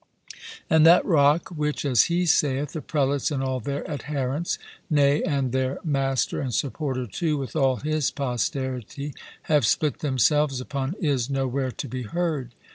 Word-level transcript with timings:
And 0.67 0.83
that 0.87 1.05
rock 1.05 1.49
which, 1.49 1.85
as 1.85 2.05
he 2.05 2.25
saith, 2.25 2.71
the 2.73 2.81
prelates 2.81 3.29
and 3.29 3.43
all 3.43 3.59
their 3.59 3.87
adherents, 3.87 4.57
nay, 4.89 5.21
and 5.21 5.51
their 5.51 5.77
master 5.83 6.41
and 6.41 6.51
supporter, 6.51 7.05
too, 7.05 7.37
with 7.37 7.55
all 7.55 7.75
his 7.75 8.09
posterity, 8.09 9.13
have 9.43 9.63
split 9.63 9.99
themselves 9.99 10.59
upon, 10.59 10.95
is 10.99 11.29
nowhere 11.29 11.69
to 11.73 11.87
be 11.87 12.01
heard. 12.01 12.55